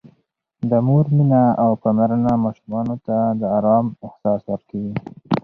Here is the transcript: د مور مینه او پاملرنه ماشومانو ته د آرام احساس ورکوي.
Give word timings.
د 0.69 0.71
مور 0.87 1.05
مینه 1.15 1.43
او 1.63 1.71
پاملرنه 1.81 2.33
ماشومانو 2.45 2.95
ته 3.05 3.17
د 3.39 3.41
آرام 3.57 3.85
احساس 4.07 4.41
ورکوي. 4.51 4.93